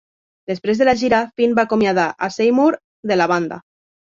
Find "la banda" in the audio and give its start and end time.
3.23-3.65